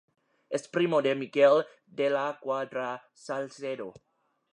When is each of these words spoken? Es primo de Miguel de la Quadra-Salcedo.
Es 0.49 0.63
primo 0.67 1.03
de 1.03 1.13
Miguel 1.13 1.63
de 1.85 2.09
la 2.09 2.39
Quadra-Salcedo. 2.41 3.93